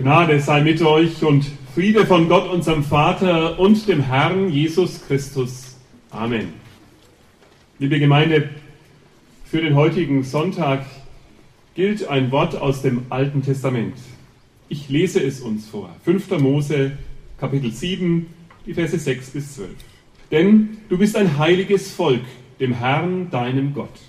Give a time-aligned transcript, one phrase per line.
[0.00, 1.44] Gnade sei mit euch und
[1.74, 5.76] Friede von Gott, unserem Vater und dem Herrn Jesus Christus.
[6.10, 6.54] Amen.
[7.78, 8.48] Liebe Gemeinde,
[9.44, 10.86] für den heutigen Sonntag
[11.74, 13.92] gilt ein Wort aus dem Alten Testament.
[14.70, 15.94] Ich lese es uns vor.
[16.06, 16.30] 5.
[16.38, 16.92] Mose,
[17.38, 18.26] Kapitel 7,
[18.64, 19.68] die Verse 6 bis 12.
[20.30, 22.22] Denn du bist ein heiliges Volk,
[22.58, 24.00] dem Herrn, deinem Gott.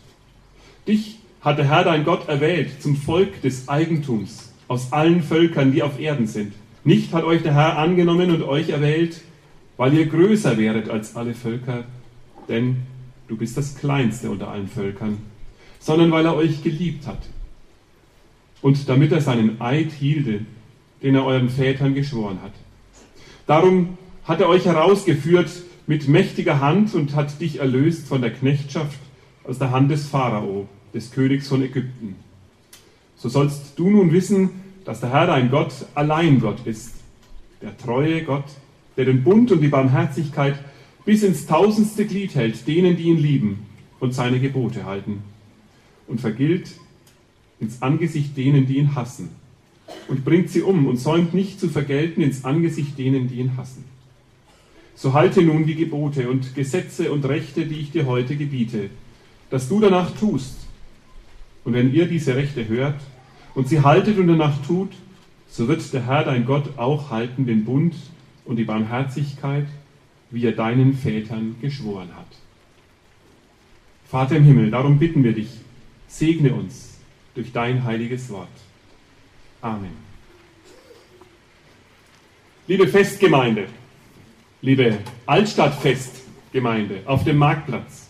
[0.88, 5.84] Dich hat der Herr dein Gott erwählt zum Volk des Eigentums aus allen Völkern, die
[5.84, 6.54] auf Erden sind.
[6.86, 9.20] Nicht hat euch der Herr angenommen und euch erwählt,
[9.76, 11.84] weil ihr größer wäret als alle Völker,
[12.48, 12.78] denn
[13.28, 15.18] du bist das Kleinste unter allen Völkern,
[15.80, 17.20] sondern weil er euch geliebt hat.
[18.62, 20.46] Und damit er seinen Eid hielte,
[21.04, 22.54] den er euren Vätern geschworen hat.
[23.48, 25.50] Darum hat er euch herausgeführt
[25.86, 29.00] mit mächtiger Hand und hat dich erlöst von der Knechtschaft
[29.44, 32.16] aus der Hand des Pharao, des Königs von Ägypten
[33.22, 34.50] so sollst du nun wissen,
[34.86, 36.96] dass der Herr dein Gott allein Gott ist,
[37.62, 38.46] der treue Gott,
[38.98, 40.60] der den Bund und die Barmherzigkeit
[41.06, 43.66] bis ins tausendste Glied hält, denen, die ihn lieben
[44.00, 45.24] und seine Gebote halten,
[46.08, 46.72] und vergilt
[47.60, 49.30] ins Angesicht denen, die ihn hassen,
[50.08, 53.84] und bringt sie um und säumt nicht zu vergelten ins Angesicht denen, die ihn hassen.
[54.96, 58.90] So halte nun die Gebote und Gesetze und Rechte, die ich dir heute gebiete,
[59.50, 60.58] dass du danach tust.
[61.64, 63.00] Und wenn ihr diese Rechte hört
[63.56, 64.92] und sie haltet und danach tut,
[65.50, 67.96] so wird der Herr dein Gott auch halten den Bund
[68.46, 69.68] und die Barmherzigkeit,
[70.30, 72.28] wie er deinen Vätern geschworen hat.
[74.08, 75.50] Vater im Himmel, darum bitten wir dich,
[76.08, 77.00] segne uns
[77.36, 78.50] durch dein heiliges Wort.
[79.62, 80.12] Amen.
[82.68, 83.68] Liebe Festgemeinde,
[84.62, 88.10] liebe Altstadtfestgemeinde auf dem Marktplatz,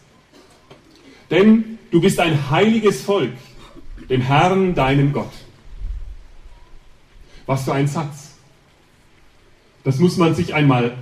[1.30, 3.33] denn du bist ein heiliges Volk,
[4.12, 5.31] dem Herrn, deinem Gott.
[7.45, 8.36] Was für ein Satz.
[9.86, 10.98] Das muss man sich einmal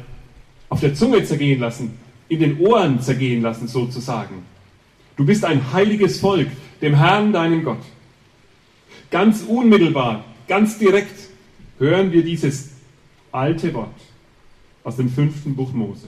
[0.70, 1.98] auf der Zunge zergehen lassen,
[2.30, 4.44] in den Ohren zergehen lassen sozusagen.
[5.18, 6.50] Du bist ein heiliges Volk,
[6.84, 7.81] dem Herrn, deinem Gott.
[9.09, 11.30] Ganz unmittelbar, ganz direkt
[11.80, 12.69] hören wir dieses
[13.31, 14.00] alte Wort
[14.84, 16.08] aus dem fünften Buch Mose.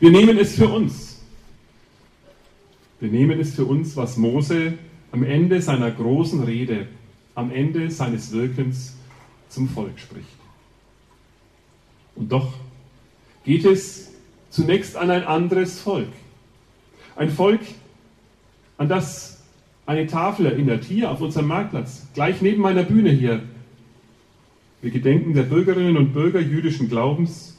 [0.00, 1.22] Wir nehmen es für uns.
[2.98, 4.74] Wir nehmen es für uns, was Mose
[5.12, 6.86] am Ende seiner großen Rede,
[7.34, 8.96] am Ende seines Wirkens
[9.48, 10.28] zum Volk spricht.
[12.14, 12.52] Und doch
[13.44, 14.12] geht es
[14.50, 16.12] zunächst an ein anderes Volk.
[17.16, 17.60] Ein Volk,
[18.78, 19.42] an das
[19.86, 23.42] eine Tafel erinnert, hier auf unserem Marktplatz, gleich neben meiner Bühne hier.
[24.82, 27.58] Wir gedenken der Bürgerinnen und Bürger jüdischen Glaubens,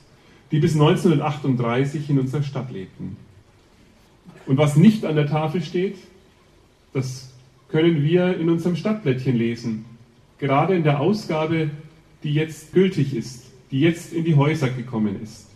[0.52, 3.18] die bis 1938 in unserer Stadt lebten.
[4.46, 5.98] Und was nicht an der Tafel steht,
[6.94, 7.31] das
[7.72, 9.86] können wir in unserem Stadtblättchen lesen.
[10.38, 11.72] Gerade in der Ausgabe,
[12.24, 15.48] die jetzt gültig ist, die jetzt in die Häuser gekommen ist.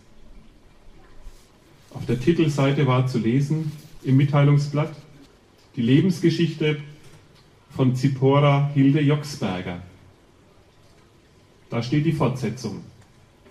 [1.92, 3.72] Auf der Titelseite war zu lesen
[4.02, 4.94] im Mitteilungsblatt
[5.76, 6.78] die Lebensgeschichte
[7.70, 9.82] von Zipora Hilde Joxberger.
[11.68, 12.80] Da steht die Fortsetzung.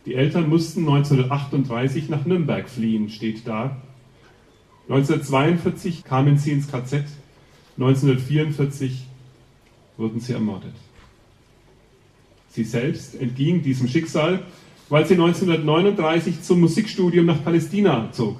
[0.05, 3.77] Die Eltern mussten 1938 nach Nürnberg fliehen, steht da.
[4.87, 7.05] 1942 kamen sie ins KZ
[7.77, 9.05] 1944
[9.97, 10.73] wurden sie ermordet.
[12.49, 14.43] Sie selbst entging diesem Schicksal,
[14.87, 18.39] weil sie 1939 zum Musikstudium nach Palästina zog.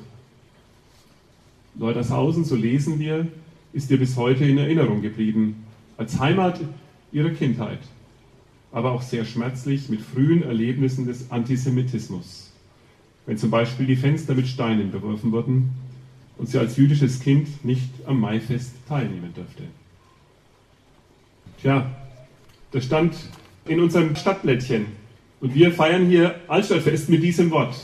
[1.77, 3.27] Leutershausen, so lesen wir,
[3.73, 5.65] ist ihr bis heute in Erinnerung geblieben,
[5.97, 6.61] als Heimat
[7.11, 7.79] ihrer Kindheit,
[8.71, 12.51] aber auch sehr schmerzlich mit frühen Erlebnissen des Antisemitismus,
[13.25, 15.71] wenn zum Beispiel die Fenster mit Steinen beworfen wurden
[16.37, 19.63] und sie als jüdisches Kind nicht am Maifest teilnehmen dürfte.
[21.61, 21.89] Tja,
[22.71, 23.15] das stand
[23.65, 24.87] in unserem Stadtblättchen.
[25.41, 27.75] Und wir feiern hier Altstadtfest mit diesem Wort.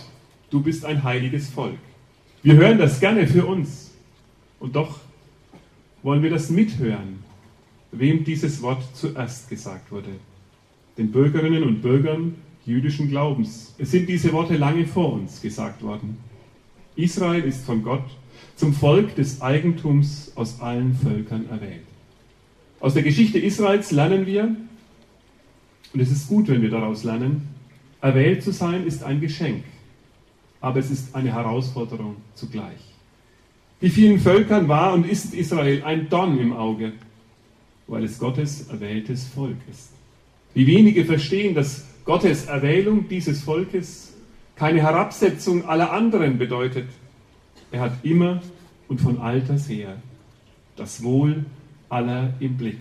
[0.50, 1.78] Du bist ein heiliges Volk.
[2.44, 3.92] Wir hören das gerne für uns.
[4.60, 5.00] Und doch
[6.04, 7.24] wollen wir das mithören,
[7.92, 10.10] wem dieses Wort zuerst gesagt wurde.
[10.98, 12.36] Den Bürgerinnen und Bürgern
[12.66, 13.74] jüdischen Glaubens.
[13.78, 16.18] Es sind diese Worte lange vor uns gesagt worden.
[16.96, 18.06] Israel ist von Gott
[18.62, 21.82] zum Volk des Eigentums aus allen Völkern erwählt.
[22.80, 24.56] Aus der Geschichte Israels lernen wir,
[25.94, 27.48] und es ist gut, wenn wir daraus lernen,
[28.02, 29.64] erwählt zu sein ist ein Geschenk,
[30.60, 32.78] aber es ist eine Herausforderung zugleich.
[33.80, 36.94] Wie vielen Völkern war und ist Israel ein Dorn im Auge,
[37.88, 39.90] weil es Gottes erwähltes Volk ist.
[40.54, 44.14] Wie wenige verstehen, dass Gottes Erwählung dieses Volkes
[44.56, 46.86] keine Herabsetzung aller anderen bedeutet,
[47.72, 48.42] er hat immer
[48.88, 49.98] und von alters her
[50.76, 51.46] das Wohl
[51.90, 52.80] aller im Blick.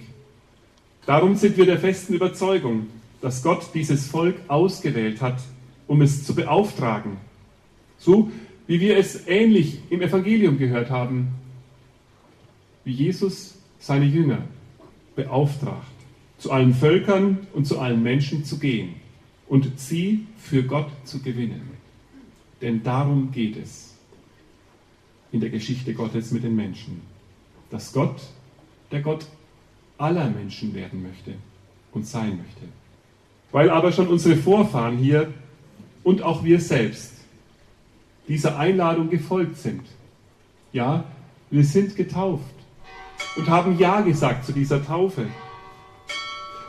[1.07, 2.87] Darum sind wir der festen Überzeugung,
[3.21, 5.39] dass Gott dieses Volk ausgewählt hat,
[5.87, 7.17] um es zu beauftragen.
[7.99, 8.31] So
[8.67, 11.29] wie wir es ähnlich im Evangelium gehört haben,
[12.85, 14.39] wie Jesus seine Jünger
[15.17, 15.87] beauftragt,
[16.39, 18.95] zu allen Völkern und zu allen Menschen zu gehen
[19.49, 21.71] und sie für Gott zu gewinnen.
[22.63, 23.90] Denn darum geht es
[25.33, 27.03] in der Geschichte Gottes mit den Menschen,
[27.71, 28.21] dass Gott
[28.91, 29.27] der Gott
[29.99, 31.35] aller Menschen werden möchte
[31.93, 32.63] und sein möchte.
[33.53, 35.33] Weil aber schon unsere Vorfahren hier
[36.03, 37.15] und auch wir selbst
[38.29, 39.83] dieser Einladung gefolgt sind.
[40.73, 41.05] Ja,
[41.51, 42.45] wir sind getauft
[43.37, 45.27] und haben Ja gesagt zu dieser Taufe.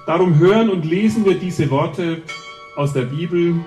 [0.07, 2.23] Darum hören und lesen wir diese Worte
[2.75, 3.63] aus der Bibel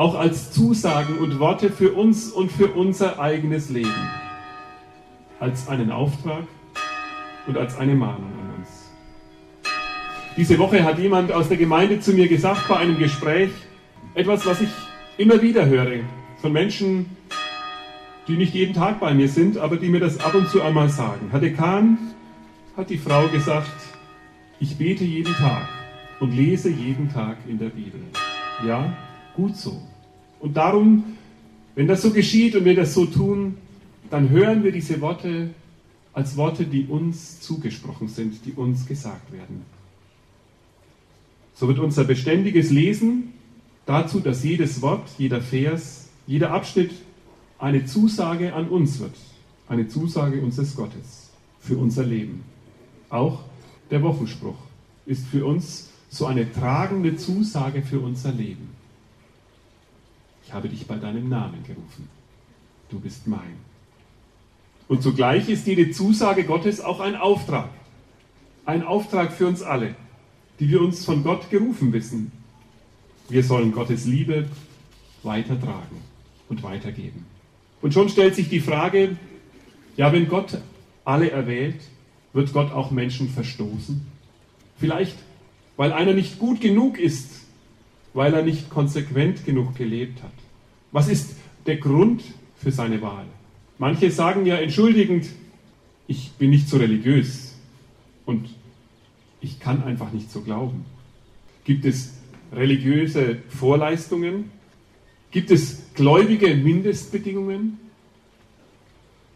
[0.00, 4.08] auch als Zusagen und Worte für uns und für unser eigenes Leben,
[5.38, 6.44] als einen Auftrag
[7.46, 8.90] und als eine Mahnung an uns.
[10.38, 13.50] Diese Woche hat jemand aus der Gemeinde zu mir gesagt bei einem Gespräch,
[14.14, 14.70] etwas, was ich
[15.18, 16.00] immer wieder höre
[16.40, 17.14] von Menschen,
[18.26, 20.88] die nicht jeden Tag bei mir sind, aber die mir das ab und zu einmal
[20.88, 21.28] sagen.
[21.30, 21.98] Herr Dekan,
[22.74, 23.68] hat die Frau gesagt,
[24.60, 25.68] ich bete jeden Tag
[26.20, 28.00] und lese jeden Tag in der Bibel.
[28.66, 28.96] Ja,
[29.40, 29.80] gut so.
[30.40, 31.16] Und darum,
[31.74, 33.56] wenn das so geschieht und wir das so tun,
[34.10, 35.50] dann hören wir diese Worte
[36.12, 39.62] als Worte, die uns zugesprochen sind, die uns gesagt werden.
[41.54, 43.32] So wird unser beständiges Lesen
[43.86, 46.92] dazu, dass jedes Wort, jeder Vers, jeder Abschnitt
[47.58, 49.14] eine Zusage an uns wird,
[49.68, 52.42] eine Zusage unseres Gottes für unser Leben.
[53.08, 53.40] Auch
[53.90, 54.58] der Wochenspruch
[55.06, 58.79] ist für uns so eine tragende Zusage für unser Leben.
[60.50, 62.08] Ich habe dich bei deinem Namen gerufen.
[62.88, 63.54] Du bist mein.
[64.88, 67.68] Und zugleich ist jede Zusage Gottes auch ein Auftrag.
[68.64, 69.94] Ein Auftrag für uns alle,
[70.58, 72.32] die wir uns von Gott gerufen wissen.
[73.28, 74.48] Wir sollen Gottes Liebe
[75.22, 75.98] weitertragen
[76.48, 77.26] und weitergeben.
[77.80, 79.16] Und schon stellt sich die Frage,
[79.96, 80.58] ja, wenn Gott
[81.04, 81.80] alle erwählt,
[82.32, 84.04] wird Gott auch Menschen verstoßen?
[84.80, 85.16] Vielleicht,
[85.76, 87.40] weil einer nicht gut genug ist,
[88.14, 90.32] weil er nicht konsequent genug gelebt hat.
[90.92, 91.36] Was ist
[91.66, 92.22] der Grund
[92.56, 93.26] für seine Wahl?
[93.78, 95.26] Manche sagen ja entschuldigend,
[96.06, 97.54] ich bin nicht so religiös
[98.26, 98.50] und
[99.40, 100.84] ich kann einfach nicht so glauben.
[101.64, 102.14] Gibt es
[102.52, 104.50] religiöse Vorleistungen?
[105.30, 107.78] Gibt es gläubige Mindestbedingungen?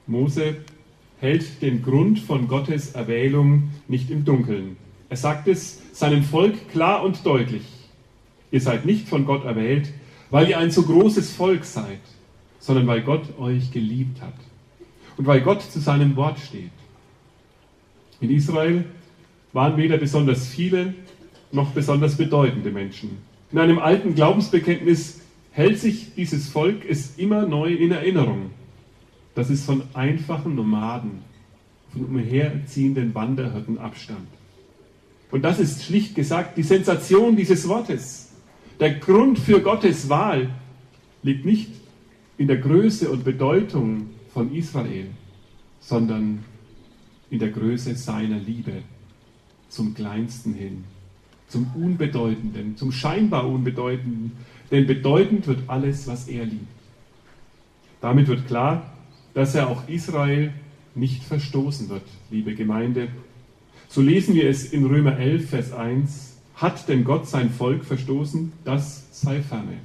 [0.07, 0.57] Mose
[1.21, 4.77] hält den Grund von Gottes Erwählung nicht im Dunkeln.
[5.09, 7.63] Er sagt es seinem Volk klar und deutlich.
[8.55, 9.93] Ihr seid nicht von Gott erwählt,
[10.31, 11.99] weil ihr ein so großes Volk seid,
[12.61, 14.35] sondern weil Gott euch geliebt hat
[15.17, 16.71] und weil Gott zu seinem Wort steht.
[18.21, 18.85] In Israel
[19.53, 20.95] waren weder besonders viele
[21.51, 23.19] noch besonders bedeutende Menschen.
[23.51, 28.51] In einem alten Glaubensbekenntnis hält sich dieses Volk es immer neu in Erinnerung
[29.35, 31.23] dass es von einfachen Nomaden,
[31.93, 34.29] von umherziehenden Wanderhirten abstammt.
[35.33, 38.34] Und das ist schlicht gesagt die Sensation dieses Wortes.
[38.81, 40.51] Der Grund für Gottes Wahl
[41.23, 41.71] liegt nicht
[42.37, 45.07] in der Größe und Bedeutung von Israel,
[45.81, 46.45] sondern
[47.31, 48.83] in der Größe seiner Liebe
[49.69, 50.85] zum Kleinsten hin,
[51.49, 54.33] zum Unbedeutenden, zum scheinbar Unbedeutenden.
[54.71, 56.67] Denn bedeutend wird alles, was er liebt.
[58.01, 58.93] Damit wird klar,
[59.35, 60.53] dass er auch Israel
[60.95, 63.09] nicht verstoßen wird, liebe Gemeinde.
[63.89, 66.34] So lesen wir es in Römer 11, Vers 1.
[66.57, 68.53] Hat denn Gott sein Volk verstoßen?
[68.65, 69.79] Das sei ferne.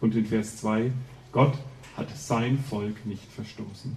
[0.00, 0.90] Und in Vers 2,
[1.32, 1.54] Gott
[1.96, 3.96] hat sein Volk nicht verstoßen.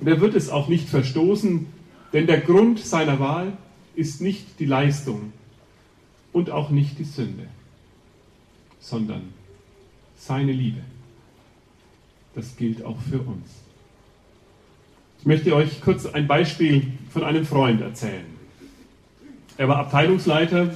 [0.00, 1.66] Und er wird es auch nicht verstoßen,
[2.12, 3.52] denn der Grund seiner Wahl
[3.94, 5.32] ist nicht die Leistung
[6.32, 7.46] und auch nicht die Sünde,
[8.80, 9.32] sondern
[10.16, 10.80] seine Liebe.
[12.34, 13.50] Das gilt auch für uns.
[15.20, 18.26] Ich möchte euch kurz ein Beispiel von einem Freund erzählen.
[19.56, 20.74] Er war Abteilungsleiter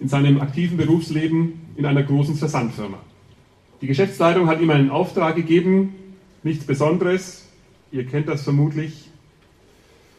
[0.00, 2.98] in seinem aktiven Berufsleben in einer großen Versandfirma.
[3.80, 5.94] Die Geschäftsleitung hat ihm einen Auftrag gegeben,
[6.42, 7.46] nichts Besonderes,
[7.92, 9.08] ihr kennt das vermutlich.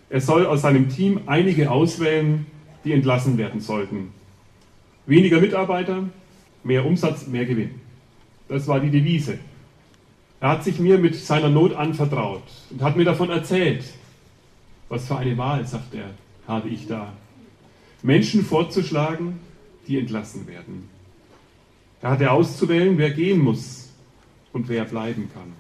[0.09, 2.45] Er soll aus seinem Team einige auswählen,
[2.83, 4.11] die entlassen werden sollten.
[5.05, 6.09] Weniger Mitarbeiter,
[6.63, 7.71] mehr Umsatz, mehr Gewinn.
[8.47, 9.39] Das war die Devise.
[10.39, 13.83] Er hat sich mir mit seiner Not anvertraut und hat mir davon erzählt.
[14.87, 16.11] Was für eine Wahl, sagt er,
[16.47, 17.13] habe ich da.
[18.01, 19.39] Menschen vorzuschlagen,
[19.89, 20.87] die entlassen werden.
[22.01, 23.89] Er hatte auszuwählen, wer gehen muss
[24.53, 25.51] und wer bleiben kann.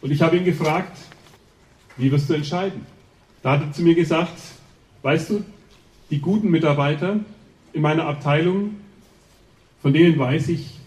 [0.00, 0.96] Und ich habe ihn gefragt,
[1.96, 2.82] wie wirst du entscheiden?
[3.42, 4.38] Da hat er zu mir gesagt,
[5.02, 5.44] weißt du,
[6.10, 7.20] die guten Mitarbeiter
[7.72, 8.76] in meiner Abteilung,
[9.82, 10.78] von denen weiß ich,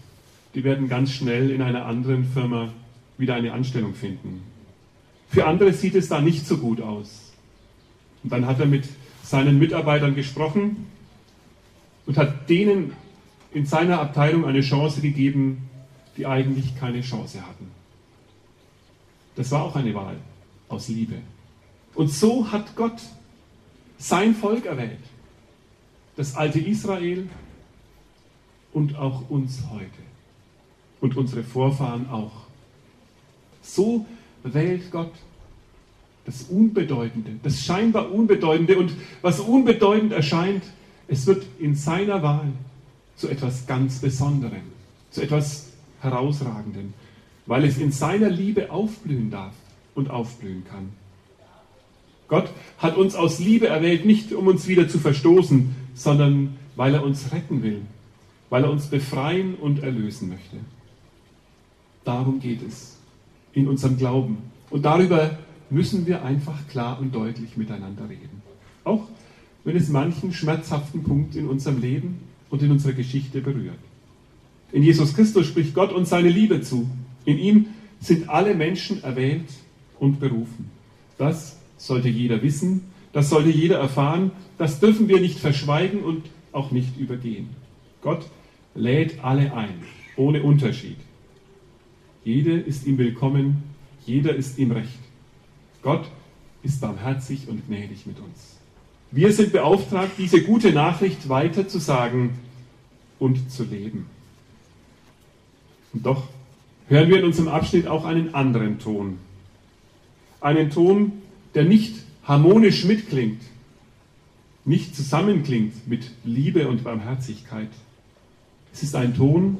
[0.54, 2.72] die werden ganz schnell in einer anderen Firma
[3.18, 4.42] wieder eine Anstellung finden.
[5.28, 7.32] Für andere sieht es da nicht so gut aus.
[8.22, 8.84] Und dann hat er mit
[9.22, 10.86] seinen Mitarbeitern gesprochen
[12.06, 12.94] und hat denen
[13.52, 15.68] in seiner Abteilung eine Chance gegeben,
[16.16, 17.70] die eigentlich keine Chance hatten.
[19.36, 20.16] Das war auch eine Wahl
[20.68, 21.16] aus Liebe.
[21.94, 23.00] Und so hat Gott
[23.98, 24.98] sein Volk erwählt.
[26.16, 27.28] Das alte Israel
[28.72, 29.86] und auch uns heute.
[31.00, 32.32] Und unsere Vorfahren auch.
[33.62, 34.06] So
[34.42, 35.12] wählt Gott
[36.24, 38.78] das Unbedeutende, das scheinbar Unbedeutende.
[38.78, 40.62] Und was unbedeutend erscheint,
[41.08, 42.52] es wird in seiner Wahl
[43.16, 44.62] zu etwas ganz Besonderem,
[45.10, 45.68] zu etwas
[46.00, 46.94] Herausragendem,
[47.46, 49.52] weil es in seiner Liebe aufblühen darf
[49.94, 50.90] und aufblühen kann.
[52.28, 57.04] Gott hat uns aus Liebe erwählt, nicht um uns wieder zu verstoßen, sondern weil er
[57.04, 57.82] uns retten will,
[58.48, 60.56] weil er uns befreien und erlösen möchte.
[62.04, 62.96] Darum geht es
[63.52, 64.38] in unserem Glauben.
[64.70, 68.42] Und darüber müssen wir einfach klar und deutlich miteinander reden.
[68.84, 69.08] Auch
[69.64, 73.78] wenn es manchen schmerzhaften Punkt in unserem Leben und in unserer Geschichte berührt.
[74.72, 76.88] In Jesus Christus spricht Gott uns seine Liebe zu.
[77.24, 77.66] In ihm
[78.00, 79.48] sind alle Menschen erwählt
[79.98, 80.70] und berufen.
[81.18, 86.70] Das sollte jeder wissen, das sollte jeder erfahren, das dürfen wir nicht verschweigen und auch
[86.70, 87.50] nicht übergehen.
[88.00, 88.26] Gott
[88.74, 89.82] lädt alle ein,
[90.16, 90.96] ohne Unterschied.
[92.24, 93.62] Jede ist ihm willkommen,
[94.06, 94.98] jeder ist ihm recht.
[95.82, 96.08] Gott
[96.62, 98.61] ist barmherzig und gnädig mit uns.
[99.12, 102.30] Wir sind beauftragt, diese gute Nachricht weiterzusagen
[103.18, 104.06] und zu leben.
[105.92, 106.28] Und doch
[106.88, 109.18] hören wir in unserem Abschnitt auch einen anderen Ton.
[110.40, 111.12] Einen Ton,
[111.54, 113.42] der nicht harmonisch mitklingt,
[114.64, 117.68] nicht zusammenklingt mit Liebe und Barmherzigkeit.
[118.72, 119.58] Es ist ein Ton,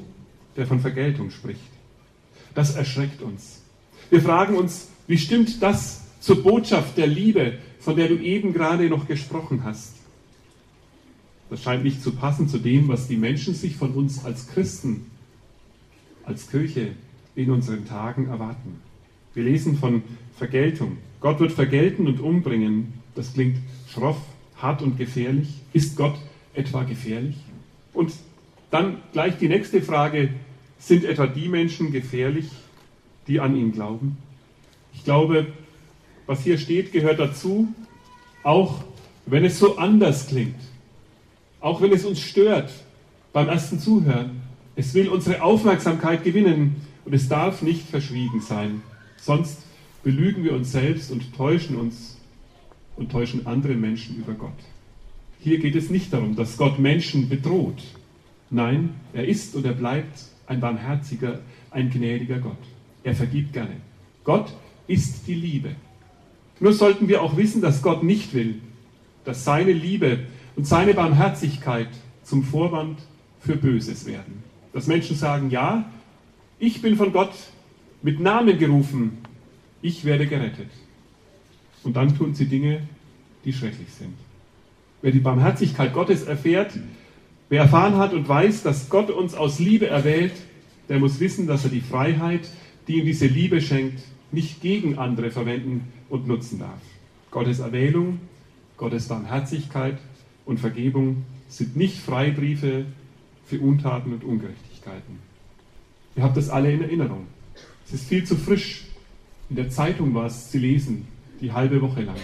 [0.57, 1.61] der von Vergeltung spricht.
[2.55, 3.61] Das erschreckt uns.
[4.09, 8.89] Wir fragen uns, wie stimmt das zur Botschaft der Liebe, von der du eben gerade
[8.89, 9.95] noch gesprochen hast?
[11.49, 15.07] Das scheint nicht zu passen zu dem, was die Menschen sich von uns als Christen,
[16.23, 16.93] als Kirche
[17.35, 18.79] in unseren Tagen erwarten.
[19.33, 20.03] Wir lesen von
[20.37, 20.97] Vergeltung.
[21.19, 22.93] Gott wird vergelten und umbringen.
[23.15, 23.57] Das klingt
[23.89, 24.17] schroff,
[24.57, 25.49] hart und gefährlich.
[25.73, 26.15] Ist Gott
[26.53, 27.35] etwa gefährlich?
[27.93, 28.13] Und
[28.71, 30.29] dann gleich die nächste Frage,
[30.79, 32.49] sind etwa die Menschen gefährlich,
[33.27, 34.17] die an ihn glauben?
[34.93, 35.47] Ich glaube,
[36.25, 37.67] was hier steht, gehört dazu,
[38.43, 38.83] auch
[39.25, 40.59] wenn es so anders klingt,
[41.59, 42.71] auch wenn es uns stört
[43.31, 44.41] beim ersten Zuhören.
[44.75, 46.75] Es will unsere Aufmerksamkeit gewinnen
[47.05, 48.81] und es darf nicht verschwiegen sein.
[49.17, 49.61] Sonst
[50.03, 52.17] belügen wir uns selbst und täuschen uns
[52.97, 54.51] und täuschen andere Menschen über Gott.
[55.39, 57.83] Hier geht es nicht darum, dass Gott Menschen bedroht.
[58.49, 61.39] Nein, er ist und er bleibt ein barmherziger,
[61.71, 62.57] ein gnädiger Gott.
[63.03, 63.77] Er vergibt gerne.
[64.23, 64.53] Gott
[64.87, 65.75] ist die Liebe.
[66.63, 68.61] Nur sollten wir auch wissen, dass Gott nicht will,
[69.25, 70.19] dass seine Liebe
[70.55, 71.89] und seine Barmherzigkeit
[72.23, 72.99] zum Vorwand
[73.41, 74.41] für Böses werden.
[74.71, 75.91] Dass Menschen sagen, ja,
[76.59, 77.33] ich bin von Gott
[78.01, 79.17] mit Namen gerufen,
[79.81, 80.69] ich werde gerettet.
[81.83, 82.87] Und dann tun sie Dinge,
[83.43, 84.13] die schrecklich sind.
[85.01, 86.71] Wer die Barmherzigkeit Gottes erfährt,
[87.49, 90.35] wer erfahren hat und weiß, dass Gott uns aus Liebe erwählt,
[90.87, 92.47] der muss wissen, dass er die Freiheit,
[92.87, 93.99] die ihm diese Liebe schenkt,
[94.31, 96.79] nicht gegen andere verwenden und nutzen darf.
[97.31, 98.19] Gottes Erwählung,
[98.77, 99.97] Gottes Barmherzigkeit
[100.45, 102.85] und Vergebung sind nicht Freibriefe
[103.45, 105.17] für Untaten und Ungerechtigkeiten.
[106.15, 107.25] Ihr habt das alle in Erinnerung.
[107.87, 108.85] Es ist viel zu frisch.
[109.49, 111.07] In der Zeitung war es zu lesen,
[111.41, 112.19] die halbe Woche lang,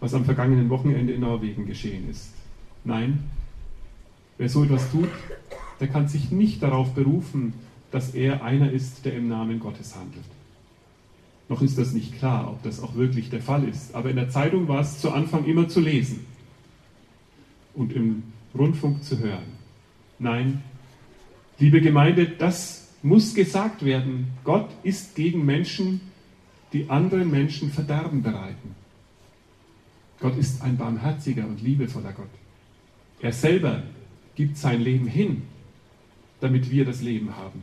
[0.00, 2.30] was am vergangenen Wochenende in Norwegen geschehen ist.
[2.82, 3.24] Nein,
[4.38, 5.10] wer so etwas tut,
[5.80, 7.52] der kann sich nicht darauf berufen,
[7.90, 10.24] dass er einer ist, der im Namen Gottes handelt.
[11.48, 13.94] Noch ist das nicht klar, ob das auch wirklich der Fall ist.
[13.94, 16.24] Aber in der Zeitung war es zu Anfang immer zu lesen
[17.74, 18.22] und im
[18.56, 19.58] Rundfunk zu hören.
[20.18, 20.62] Nein,
[21.58, 24.28] liebe Gemeinde, das muss gesagt werden.
[24.44, 26.00] Gott ist gegen Menschen,
[26.72, 28.74] die anderen Menschen Verderben bereiten.
[30.20, 32.30] Gott ist ein barmherziger und liebevoller Gott.
[33.20, 33.82] Er selber
[34.34, 35.42] gibt sein Leben hin,
[36.40, 37.62] damit wir das Leben haben.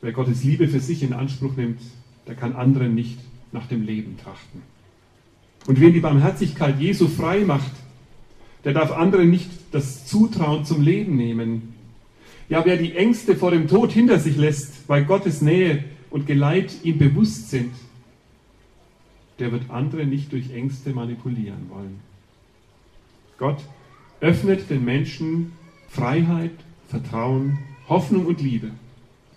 [0.00, 1.80] Wer Gottes Liebe für sich in Anspruch nimmt,
[2.26, 3.18] der kann anderen nicht
[3.52, 4.62] nach dem Leben trachten.
[5.66, 7.72] Und wen die Barmherzigkeit Jesu frei macht,
[8.64, 11.74] der darf anderen nicht das Zutrauen zum Leben nehmen.
[12.48, 16.72] Ja, wer die Ängste vor dem Tod hinter sich lässt, weil Gottes Nähe und Geleit
[16.84, 17.72] ihm bewusst sind,
[19.38, 22.00] der wird andere nicht durch Ängste manipulieren wollen.
[23.38, 23.58] Gott
[24.20, 25.52] öffnet den Menschen
[25.88, 26.52] Freiheit
[26.88, 28.70] Vertrauen, Hoffnung und Liebe.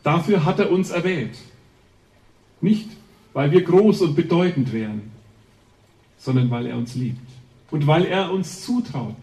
[0.04, 1.38] Dafür hat er uns erwählt.
[2.62, 2.90] Nicht,
[3.34, 5.12] weil wir groß und bedeutend wären,
[6.18, 7.28] sondern weil er uns liebt
[7.72, 9.16] und weil er uns zutraut,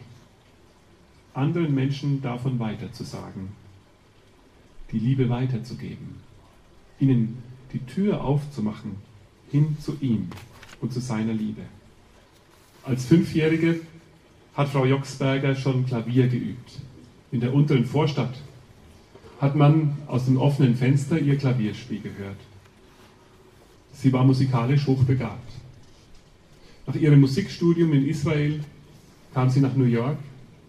[1.35, 3.49] anderen Menschen davon weiterzusagen,
[4.91, 6.17] die Liebe weiterzugeben,
[7.01, 8.97] ihnen die Tür aufzumachen
[9.51, 10.29] hin zu ihm
[10.81, 11.63] und zu seiner Liebe.
[12.85, 13.81] Als Fünfjährige
[14.55, 16.81] hat Frau Joxberger schon Klavier geübt.
[17.31, 18.35] In der unteren Vorstadt
[19.41, 22.37] hat man aus dem offenen Fenster ihr Klavierspiel gehört.
[23.93, 25.53] Sie war musikalisch hochbegabt.
[26.87, 28.61] Nach ihrem Musikstudium in Israel
[29.33, 30.19] kam sie nach New York,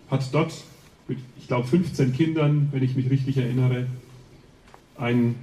[0.10, 0.54] hat dort
[1.08, 3.88] mit, ich glaube, 15 Kindern, wenn ich mich richtig erinnere,
[4.98, 5.36] ein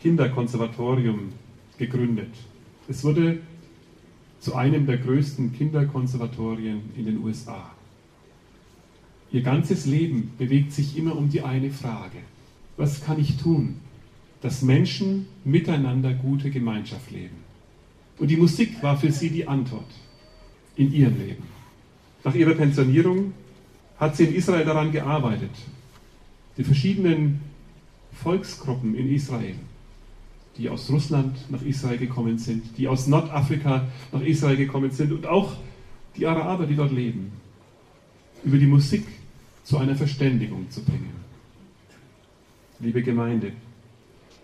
[0.00, 1.32] Kinderkonservatorium
[1.76, 2.32] gegründet.
[2.88, 3.38] Es wurde
[4.40, 7.70] zu einem der größten Kinderkonservatorien in den USA.
[9.30, 12.18] Ihr ganzes Leben bewegt sich immer um die eine Frage.
[12.76, 13.76] Was kann ich tun,
[14.40, 17.36] dass Menschen miteinander gute Gemeinschaft leben?
[18.18, 19.90] Und die Musik war für sie die Antwort
[20.76, 21.44] in ihrem Leben.
[22.24, 23.32] Nach ihrer Pensionierung
[23.98, 25.50] hat sie in Israel daran gearbeitet,
[26.56, 27.40] die verschiedenen
[28.12, 29.54] Volksgruppen in Israel
[30.58, 35.26] die aus Russland nach Israel gekommen sind, die aus Nordafrika nach Israel gekommen sind und
[35.26, 35.52] auch
[36.16, 37.30] die Araber, die dort leben,
[38.44, 39.06] über die Musik
[39.62, 41.12] zu einer Verständigung zu bringen.
[42.80, 43.52] Liebe Gemeinde,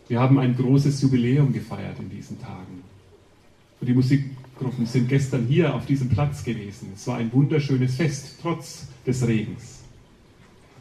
[0.08, 2.82] wir haben ein großes Jubiläum gefeiert in diesen Tagen.
[3.80, 6.92] Und die Musikgruppen sind gestern hier auf diesem Platz gewesen.
[6.94, 9.80] Es war ein wunderschönes Fest, trotz des Regens.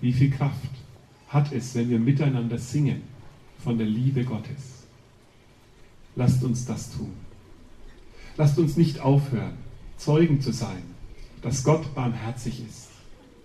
[0.02, 0.72] Wie viel Kraft
[1.30, 3.02] hat es, wenn wir miteinander singen
[3.64, 4.84] von der Liebe Gottes?
[6.16, 7.14] Lasst uns das tun.
[8.36, 9.58] Lasst uns nicht aufhören,
[9.98, 10.84] Zeugen zu sein,
[11.42, 12.90] dass Gott barmherzig ist.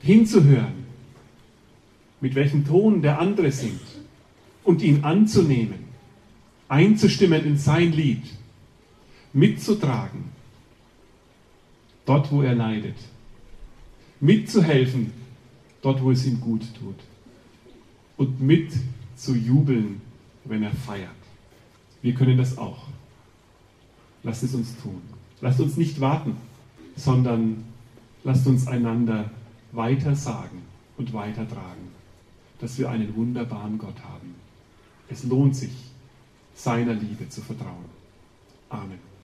[0.01, 0.87] Hinzuhören,
[2.21, 3.81] mit welchem Ton der andere singt
[4.65, 5.85] und ihn anzunehmen,
[6.69, 8.23] einzustimmen in sein Lied,
[9.33, 10.25] mitzutragen,
[12.05, 12.97] dort wo er leidet,
[14.21, 15.13] mitzuhelfen,
[15.83, 16.97] dort wo es ihm gut tut
[18.17, 18.73] und mit
[19.17, 20.01] zu jubeln,
[20.45, 21.11] wenn er feiert.
[22.03, 22.87] Wir können das auch.
[24.23, 25.01] Lasst es uns tun.
[25.41, 26.37] Lasst uns nicht warten,
[26.97, 27.65] sondern
[28.25, 29.31] lasst uns einander
[29.73, 30.63] weiter sagen
[30.97, 31.93] und weitertragen,
[32.61, 34.35] dass wir einen wunderbaren Gott haben.
[35.09, 35.73] Es lohnt sich,
[36.55, 37.85] seiner Liebe zu vertrauen.
[38.69, 39.08] Amen.